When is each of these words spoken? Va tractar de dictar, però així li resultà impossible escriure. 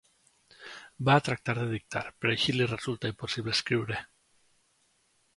Va 1.09 1.17
tractar 1.25 1.53
de 1.59 1.65
dictar, 1.73 2.01
però 2.21 2.33
així 2.35 2.55
li 2.55 2.67
resultà 2.71 3.11
impossible 3.11 3.53
escriure. 3.59 3.99